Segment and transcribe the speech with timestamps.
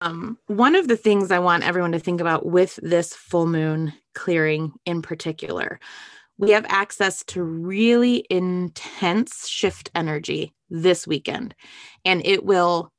[0.00, 3.92] Um, one of the things I want everyone to think about with this full moon
[4.14, 5.80] clearing in particular,
[6.38, 11.54] we have access to really intense shift energy this weekend,
[12.04, 12.92] and it will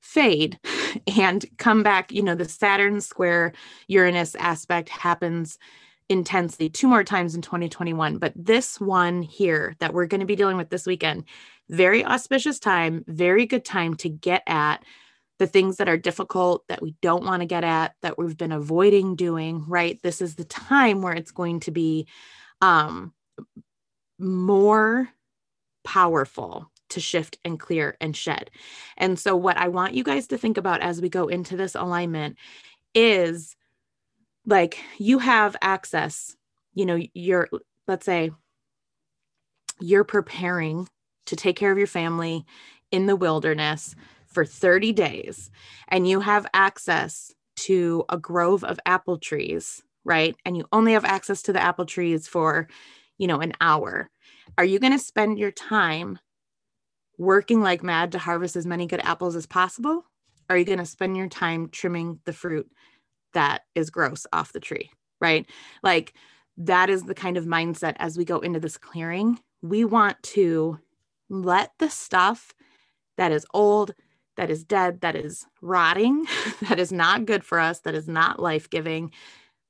[0.00, 0.58] fade
[1.18, 2.12] and come back.
[2.12, 3.52] You know, the Saturn square
[3.88, 5.58] Uranus aspect happens
[6.08, 10.36] intensely two more times in 2021, but this one here that we're going to be
[10.36, 11.24] dealing with this weekend,
[11.70, 14.84] very auspicious time, very good time to get at
[15.38, 18.52] the things that are difficult that we don't want to get at that we've been
[18.52, 20.00] avoiding doing right?
[20.02, 22.06] This is the time where it's going to be
[22.60, 23.12] um
[24.18, 25.08] more
[25.84, 28.50] powerful to shift and clear and shed.
[28.96, 31.74] And so what i want you guys to think about as we go into this
[31.74, 32.36] alignment
[32.94, 33.56] is
[34.46, 36.36] like you have access
[36.74, 37.48] you know you're
[37.88, 38.30] let's say
[39.80, 40.88] you're preparing
[41.26, 42.44] to take care of your family
[42.90, 43.94] in the wilderness
[44.34, 45.50] for 30 days
[45.88, 50.36] and you have access to a grove of apple trees, right?
[50.44, 52.68] And you only have access to the apple trees for,
[53.16, 54.10] you know, an hour.
[54.58, 56.18] Are you going to spend your time
[57.16, 60.04] working like mad to harvest as many good apples as possible?
[60.50, 62.70] Or are you going to spend your time trimming the fruit
[63.32, 65.48] that is gross off the tree, right?
[65.82, 66.14] Like
[66.56, 69.38] that is the kind of mindset as we go into this clearing.
[69.62, 70.78] We want to
[71.28, 72.52] let the stuff
[73.16, 73.94] that is old,
[74.36, 76.26] that is dead, that is rotting,
[76.68, 79.12] that is not good for us, that is not life giving,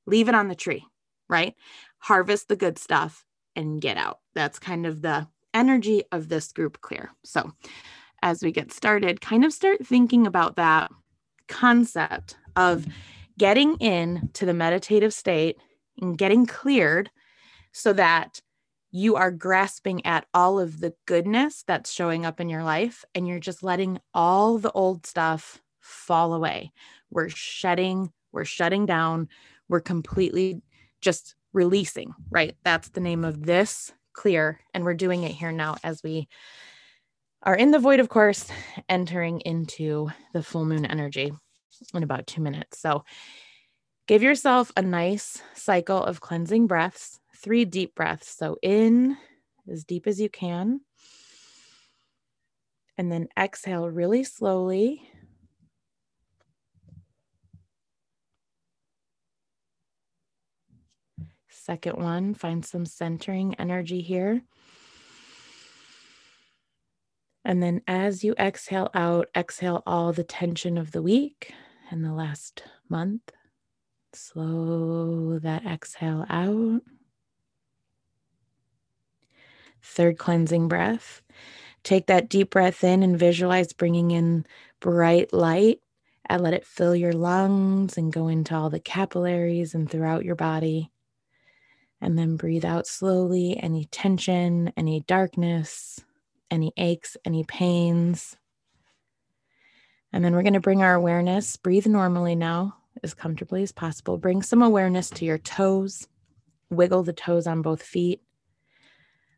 [0.05, 0.85] leave it on the tree,
[1.29, 1.55] right?
[1.99, 4.19] Harvest the good stuff and get out.
[4.33, 7.11] That's kind of the energy of this group clear.
[7.23, 7.51] So,
[8.21, 10.89] as we get started, kind of start thinking about that
[11.47, 12.85] concept of
[13.37, 15.57] getting in to the meditative state
[16.01, 17.11] and getting cleared
[17.71, 18.41] so that
[18.95, 23.27] you are grasping at all of the goodness that's showing up in your life and
[23.27, 26.71] you're just letting all the old stuff fall away.
[27.11, 29.27] We're shedding, we're shutting down,
[29.67, 30.61] we're completely
[31.01, 32.55] just releasing, right?
[32.63, 34.61] That's the name of this clear.
[34.73, 36.29] And we're doing it here now as we
[37.43, 38.49] are in the void, of course,
[38.87, 41.33] entering into the full moon energy
[41.93, 42.79] in about two minutes.
[42.79, 43.03] So
[44.07, 48.35] give yourself a nice cycle of cleansing breaths three deep breaths.
[48.35, 49.17] So in
[49.71, 50.81] as deep as you can.
[52.97, 55.07] And then exhale really slowly.
[61.49, 64.41] Second one, find some centering energy here.
[67.43, 71.53] And then as you exhale out, exhale all the tension of the week
[71.91, 73.21] and the last month.
[74.13, 76.81] Slow that exhale out.
[79.85, 81.21] Third cleansing breath.
[81.83, 84.45] Take that deep breath in and visualize bringing in
[84.79, 85.79] bright light
[86.25, 90.35] and let it fill your lungs and go into all the capillaries and throughout your
[90.35, 90.91] body.
[92.01, 96.03] And then breathe out slowly any tension, any darkness,
[96.49, 98.35] any aches, any pains.
[100.11, 104.17] And then we're going to bring our awareness, breathe normally now, as comfortably as possible.
[104.17, 106.07] Bring some awareness to your toes,
[106.69, 108.21] wiggle the toes on both feet.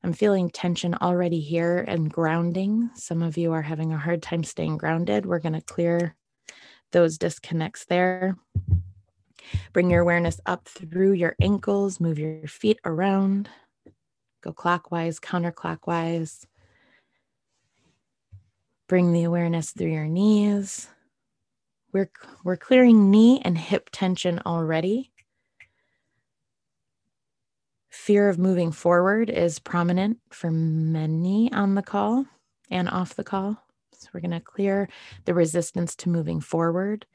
[0.03, 2.90] I'm feeling tension already here and grounding.
[2.96, 5.25] Some of you are having a hard time staying grounded.
[5.25, 6.16] We're going to clear
[6.91, 8.38] those disconnects there.
[9.74, 13.50] Bring your awareness up through your ankles, move your feet around,
[14.41, 16.46] go clockwise, counterclockwise.
[18.88, 20.88] Bring the awareness through your knees.
[21.91, 22.09] We're,
[22.44, 25.12] we're clearing knee and hip tension already.
[27.90, 32.25] Fear of moving forward is prominent for many on the call
[32.70, 33.64] and off the call.
[33.94, 34.90] So we're going to clear
[35.25, 37.06] the resistance to moving forward.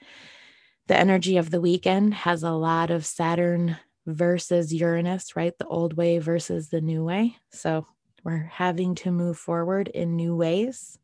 [0.88, 5.56] The energy of the weekend has a lot of Saturn versus Uranus, right?
[5.56, 7.37] The old way versus the new way.
[7.50, 7.87] So
[8.25, 10.99] we're having to move forward in new ways.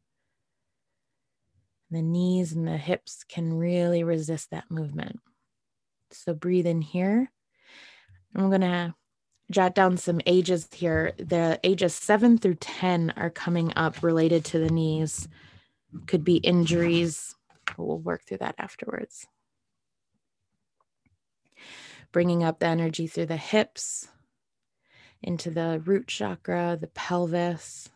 [1.91, 5.21] The knees and the hips can really resist that movement.
[6.11, 7.31] So breathe in here.
[8.35, 8.95] I'm going to
[9.51, 11.13] jot down some ages here.
[11.19, 15.29] The ages seven through 10 are coming up related to the knees,
[16.07, 17.35] could be injuries.
[17.77, 19.27] We'll work through that afterwards.
[22.13, 24.09] Bringing up the energy through the hips,
[25.23, 27.89] into the root chakra, the pelvis.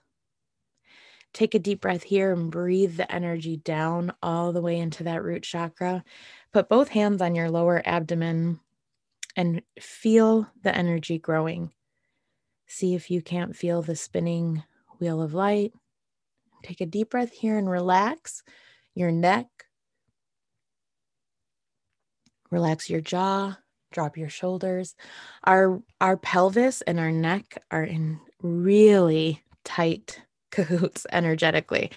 [1.33, 5.23] Take a deep breath here and breathe the energy down all the way into that
[5.23, 6.05] root chakra.
[6.53, 8.61] Put both hands on your lower abdomen
[9.37, 11.73] and feel the energy growing.
[12.67, 14.63] See if you can't feel the spinning
[14.99, 15.73] wheel of light.
[16.63, 18.43] Take a deep breath here and relax
[18.95, 19.47] your neck,
[22.53, 23.57] Relax your jaw,
[23.93, 24.95] drop your shoulders.
[25.45, 30.21] Our our pelvis and our neck are in really tight
[30.51, 31.91] cahoots energetically.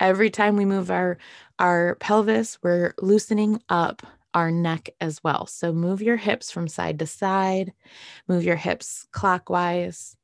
[0.00, 1.16] Every time we move our
[1.60, 4.02] our pelvis, we're loosening up
[4.34, 5.46] our neck as well.
[5.46, 7.72] So move your hips from side to side,
[8.28, 10.16] move your hips clockwise,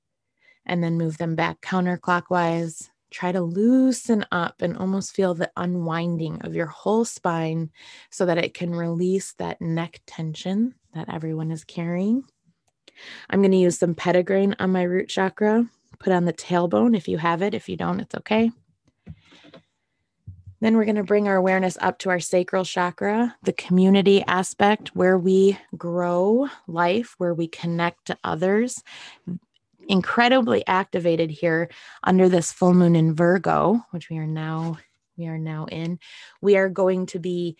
[0.65, 2.89] and then move them back counterclockwise.
[3.11, 7.71] Try to loosen up and almost feel the unwinding of your whole spine
[8.11, 12.25] so that it can release that neck tension that everyone is carrying.
[13.31, 15.69] I'm going to use some petitgrain on my root chakra,
[15.99, 17.55] put on the tailbone if you have it.
[17.55, 18.51] If you don't, it's okay.
[20.61, 24.97] Then we're going to bring our awareness up to our sacral chakra, the community aspect
[24.97, 28.83] where we grow life, where we connect to others.
[29.89, 31.71] Incredibly activated here
[32.03, 34.79] under this full moon in Virgo, which we are now
[35.17, 35.99] we are now in.
[36.41, 37.57] We are going to be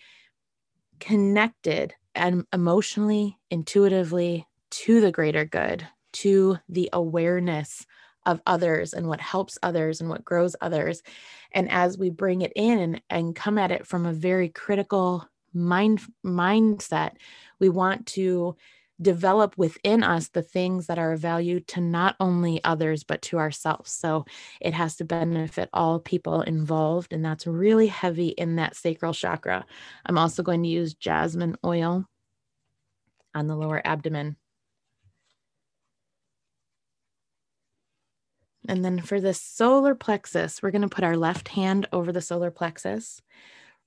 [0.99, 7.85] connected and emotionally, intuitively to the greater good, to the awareness
[8.27, 11.01] of others and what helps others and what grows others.
[11.51, 16.01] And as we bring it in and, come at it from a very critical mind
[16.23, 17.13] mindset,
[17.59, 18.55] we want to
[19.01, 23.37] develop within us the things that are of value to not only others but to
[23.37, 23.91] ourselves.
[23.91, 24.25] So
[24.59, 29.65] it has to benefit all people involved and that's really heavy in that sacral chakra.
[30.05, 32.05] I'm also going to use jasmine oil
[33.35, 34.35] on the lower abdomen
[38.67, 42.21] And then for the solar plexus, we're going to put our left hand over the
[42.21, 43.21] solar plexus,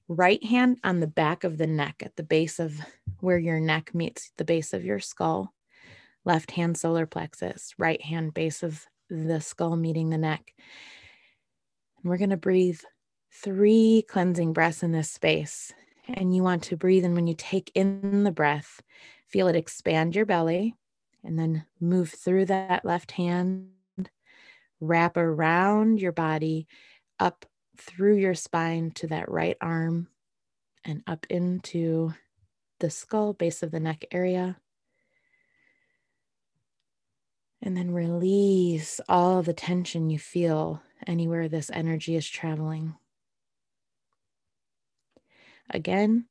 [0.09, 2.81] right hand on the back of the neck at the base of
[3.21, 5.53] where your neck meets the base of your skull.
[6.25, 10.55] Left hand solar plexus, right hand base of the skull meeting the neck.
[12.03, 12.81] And we're going to breathe
[13.33, 15.73] three cleansing breaths in this space.
[16.09, 17.05] And you want to breathe.
[17.05, 18.83] And when you take in the breath,
[19.29, 20.75] feel it expand your belly
[21.23, 23.69] and then move through that left hand
[24.81, 26.67] wrap around your body
[27.19, 27.45] up
[27.77, 30.09] through your spine to that right arm
[30.85, 32.13] and up into
[32.81, 34.57] the skull, base of the neck area.
[37.63, 42.95] And then release all the tension you feel anywhere this energy is traveling.
[45.69, 46.25] Again,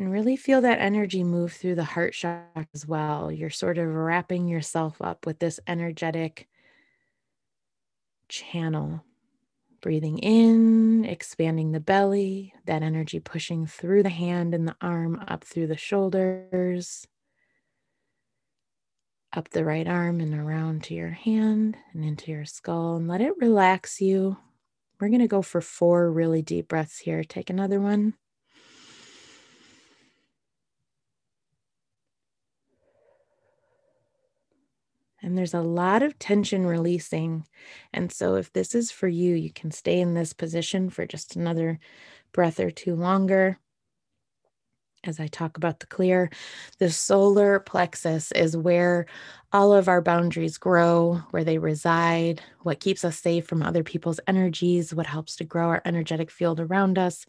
[0.00, 3.30] and really feel that energy move through the heart chakra as well.
[3.30, 6.48] You're sort of wrapping yourself up with this energetic
[8.26, 9.04] channel.
[9.82, 15.44] Breathing in, expanding the belly, that energy pushing through the hand and the arm, up
[15.44, 17.06] through the shoulders,
[19.34, 23.20] up the right arm and around to your hand and into your skull, and let
[23.20, 24.38] it relax you.
[24.98, 27.22] We're going to go for four really deep breaths here.
[27.22, 28.14] Take another one.
[35.30, 37.46] And there's a lot of tension releasing.
[37.92, 41.36] And so, if this is for you, you can stay in this position for just
[41.36, 41.78] another
[42.32, 43.56] breath or two longer.
[45.04, 46.30] As I talk about the clear,
[46.80, 49.06] the solar plexus is where
[49.52, 54.18] all of our boundaries grow, where they reside, what keeps us safe from other people's
[54.26, 57.24] energies, what helps to grow our energetic field around us,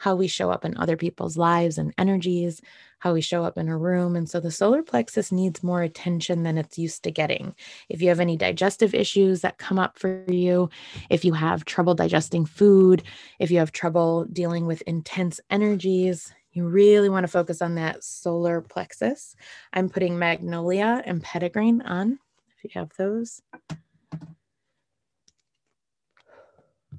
[0.00, 2.62] how we show up in other people's lives and energies,
[3.00, 4.16] how we show up in a room.
[4.16, 7.54] And so the solar plexus needs more attention than it's used to getting.
[7.90, 10.70] If you have any digestive issues that come up for you,
[11.10, 13.02] if you have trouble digesting food,
[13.38, 18.02] if you have trouble dealing with intense energies, you really want to focus on that
[18.02, 19.36] solar plexus.
[19.74, 22.18] I'm putting magnolia and petitgrain on
[22.56, 23.42] if you have those.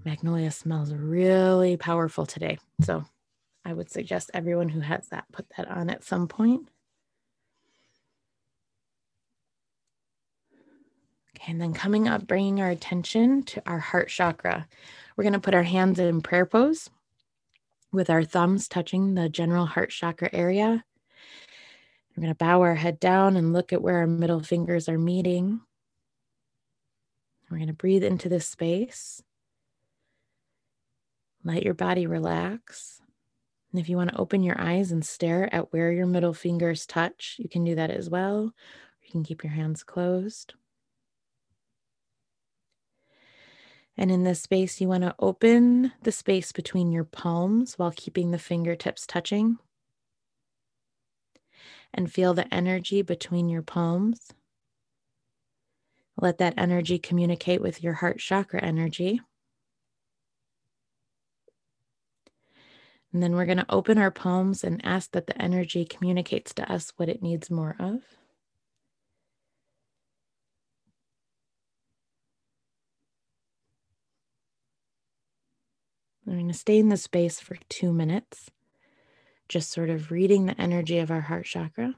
[0.03, 2.57] Magnolia smells really powerful today.
[2.81, 3.05] So
[3.63, 6.67] I would suggest everyone who has that put that on at some point.
[11.35, 14.67] Okay, and then coming up, bringing our attention to our heart chakra.
[15.15, 16.89] We're going to put our hands in prayer pose
[17.91, 20.83] with our thumbs touching the general heart chakra area.
[22.15, 24.97] We're going to bow our head down and look at where our middle fingers are
[24.97, 25.61] meeting.
[27.49, 29.21] We're going to breathe into this space.
[31.43, 33.01] Let your body relax.
[33.71, 36.85] And if you want to open your eyes and stare at where your middle fingers
[36.85, 38.53] touch, you can do that as well.
[39.01, 40.53] You can keep your hands closed.
[43.97, 48.31] And in this space, you want to open the space between your palms while keeping
[48.31, 49.57] the fingertips touching.
[51.93, 54.31] And feel the energy between your palms.
[56.17, 59.21] Let that energy communicate with your heart chakra energy.
[63.13, 66.71] And then we're going to open our palms and ask that the energy communicates to
[66.71, 68.01] us what it needs more of.
[76.25, 78.49] I'm going to stay in the space for two minutes,
[79.49, 81.95] just sort of reading the energy of our heart chakra.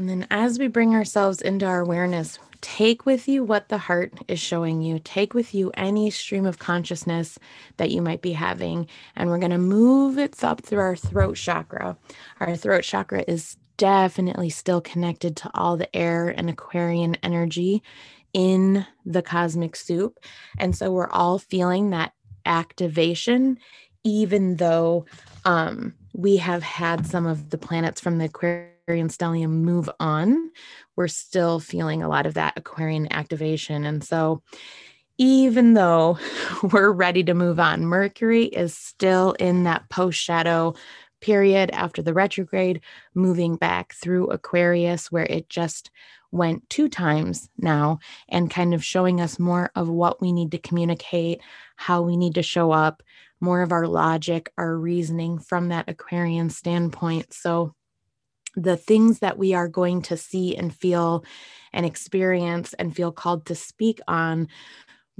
[0.00, 4.14] And then as we bring ourselves into our awareness, take with you what the heart
[4.28, 4.98] is showing you.
[4.98, 7.38] Take with you any stream of consciousness
[7.76, 8.88] that you might be having.
[9.14, 11.98] And we're going to move it up through our throat chakra.
[12.40, 17.82] Our throat chakra is definitely still connected to all the air and Aquarian energy
[18.32, 20.18] in the cosmic soup.
[20.56, 22.14] And so we're all feeling that
[22.46, 23.58] activation,
[24.02, 25.04] even though
[25.44, 30.50] um, we have had some of the planets from the Aquarian Aquarian stellium move on,
[30.96, 33.84] we're still feeling a lot of that Aquarian activation.
[33.84, 34.42] And so,
[35.18, 36.18] even though
[36.72, 40.74] we're ready to move on, Mercury is still in that post shadow
[41.20, 42.80] period after the retrograde,
[43.14, 45.90] moving back through Aquarius, where it just
[46.32, 50.58] went two times now and kind of showing us more of what we need to
[50.58, 51.40] communicate,
[51.76, 53.02] how we need to show up,
[53.40, 57.32] more of our logic, our reasoning from that Aquarian standpoint.
[57.32, 57.74] So,
[58.56, 61.24] the things that we are going to see and feel
[61.72, 64.48] and experience and feel called to speak on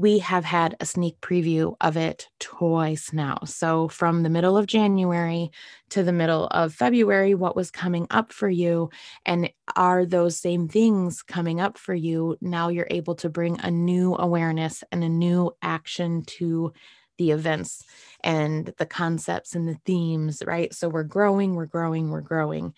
[0.00, 3.38] we have had a sneak preview of it twice now.
[3.44, 5.50] So, from the middle of January
[5.90, 8.88] to the middle of February, what was coming up for you?
[9.26, 12.38] And are those same things coming up for you?
[12.40, 16.72] Now you're able to bring a new awareness and a new action to
[17.20, 17.84] the events
[18.24, 20.72] and the concepts and the themes, right?
[20.72, 22.72] So we're growing, we're growing, we're growing.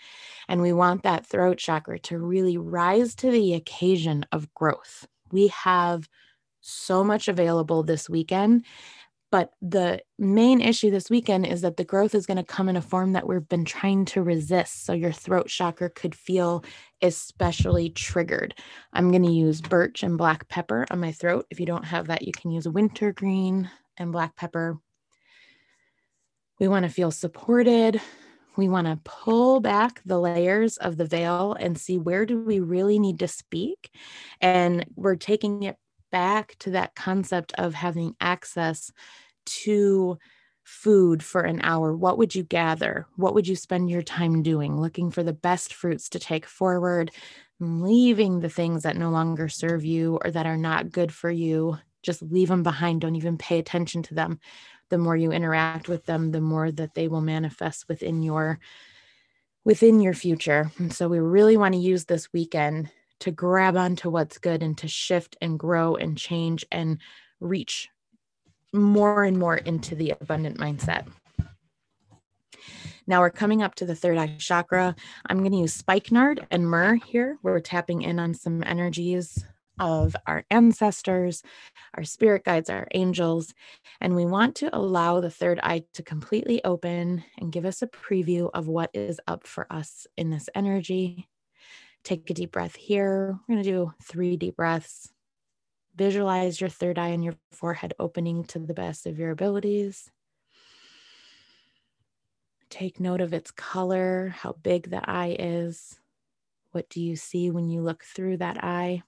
[0.49, 5.07] And we want that throat chakra to really rise to the occasion of growth.
[5.31, 6.09] We have
[6.61, 8.65] so much available this weekend.
[9.31, 12.77] But the main issue this weekend is that the growth is going to come in
[12.77, 14.85] a form that we've been trying to resist.
[14.85, 16.65] So your throat chakra could feel
[17.01, 18.55] especially triggered.
[18.93, 21.47] I'm going to use birch and black pepper on my throat.
[21.51, 23.71] If you don't have that, you can use a wintergreen,
[24.02, 24.78] and black pepper.
[26.61, 28.00] We want to feel supported.
[28.56, 32.61] We want to pull back the layers of the veil and see where do we
[32.61, 33.90] really need to speak.
[34.40, 35.76] And we're taking it
[36.11, 38.92] back to that concept of having access
[39.44, 40.18] to
[40.64, 43.06] food for an hour, what would you gather?
[43.16, 44.80] What would you spend your time doing?
[44.80, 47.11] Looking for the best fruits to take forward,
[47.59, 51.78] leaving the things that no longer serve you or that are not good for you
[52.02, 53.00] just leave them behind.
[53.00, 54.40] Don't even pay attention to them.
[54.88, 58.59] The more you interact with them, the more that they will manifest within your
[59.64, 60.71] within your future.
[60.78, 62.90] And so we really want to use this weekend
[63.21, 66.99] to grab onto what's good and to shift and grow and change and
[67.38, 67.88] reach
[68.73, 71.06] more and more into the abundant mindset.
[73.06, 74.94] Now we're coming up to the third eye chakra.
[75.26, 77.38] I'm going to use spikenard and myrrh here.
[77.42, 79.44] We're tapping in on some energies
[79.83, 81.43] of our ancestors,
[81.95, 83.53] our spirit guides, our angels.
[84.01, 87.89] And we want to allow the third eye to completely open and give us a
[87.89, 91.29] preview of what is up for us in this energy.
[92.05, 93.39] Take a deep breath here.
[93.49, 95.12] We're going to do three deep breaths.
[95.97, 100.11] Visualize your third eye and your forehead opening to the best of your abilities.
[102.71, 105.99] Take note of its color, how big the eye is.
[106.71, 109.03] What do you see when you look through that eye?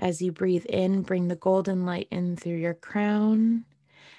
[0.00, 3.66] As you breathe in, bring the golden light in through your crown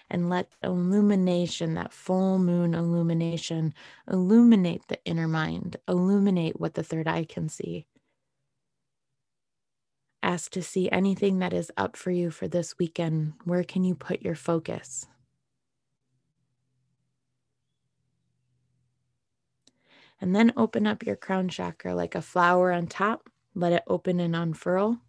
[0.09, 3.73] and let illumination, that full moon illumination,
[4.11, 7.87] illuminate the inner mind, illuminate what the third eye can see.
[10.23, 13.33] ask to see anything that is up for you for this weekend.
[13.43, 15.07] Where can you put your focus?
[20.19, 23.29] And then open up your crown chakra like a flower on top.
[23.55, 24.99] Let it open and unfurl.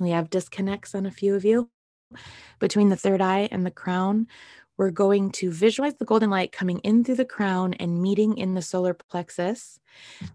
[0.00, 1.70] We have disconnects on a few of you
[2.58, 4.26] between the third eye and the crown.
[4.76, 8.54] We're going to visualize the golden light coming in through the crown and meeting in
[8.54, 9.78] the solar plexus.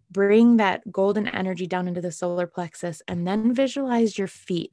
[0.09, 4.71] Bring that golden energy down into the solar plexus and then visualize your feet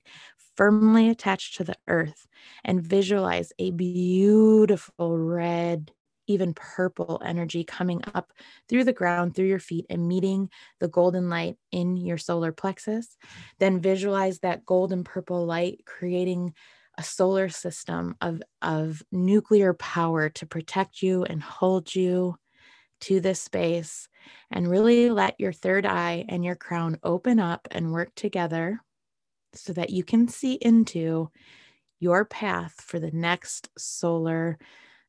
[0.56, 2.26] firmly attached to the earth
[2.64, 5.92] and visualize a beautiful red,
[6.26, 8.32] even purple energy coming up
[8.68, 13.16] through the ground, through your feet, and meeting the golden light in your solar plexus.
[13.58, 16.54] Then visualize that golden purple light creating
[16.98, 22.36] a solar system of, of nuclear power to protect you and hold you
[23.02, 24.08] to this space
[24.50, 28.80] and really let your third eye and your crown open up and work together
[29.54, 31.30] so that you can see into
[32.00, 34.58] your path for the next solar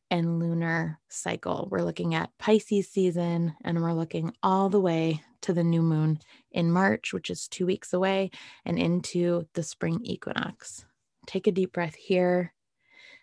[0.09, 1.67] and lunar cycle.
[1.69, 6.19] We're looking at Pisces season and we're looking all the way to the new moon
[6.51, 8.31] in March, which is two weeks away,
[8.65, 10.85] and into the spring equinox.
[11.25, 12.53] Take a deep breath here.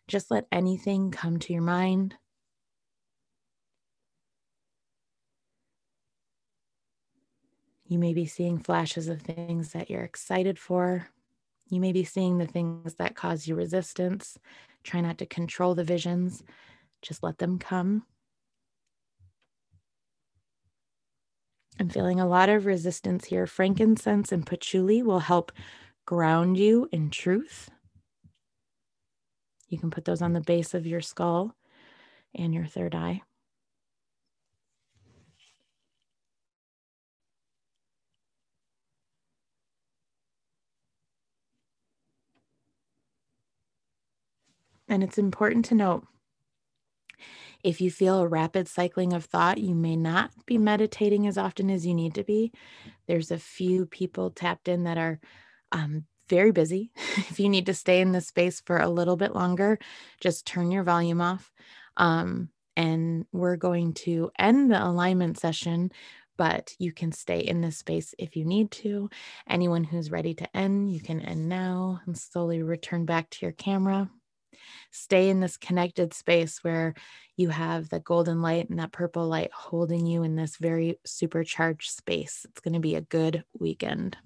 [0.07, 2.15] Just let anything come to your mind.
[7.87, 11.09] You may be seeing flashes of things that you're excited for.
[11.69, 14.39] You may be seeing the things that cause you resistance.
[14.83, 16.43] Try not to control the visions,
[17.05, 18.05] just let them come.
[21.79, 23.47] I'm feeling a lot of resistance here.
[23.47, 25.53] Frankincense and patchouli will help
[26.07, 27.71] ground you in truth.
[29.69, 31.55] You can put those on the base of your skull
[32.35, 33.23] and your third eye.
[44.87, 46.07] And it's important to note
[47.65, 51.71] if you feel a rapid cycling of thought, you may not be meditating as often
[51.71, 52.53] as you need to be.
[53.09, 55.19] There's a few people tapped in that are
[55.73, 56.93] um, very busy.
[56.97, 59.79] if you need to stay in this space for a little bit longer,
[60.21, 61.51] just turn your volume off.
[61.97, 65.91] Um, and we're going to end the alignment session,
[66.37, 69.09] but you can stay in this space if you need to.
[69.49, 73.53] Anyone who's ready to end, you can end now and slowly return back to your
[73.53, 74.11] camera.
[74.91, 76.95] Stay in this connected space where
[77.37, 81.91] you have the golden light and that purple light holding you in this very supercharged
[81.91, 82.47] space.
[82.49, 84.17] It's going to be a good weekend.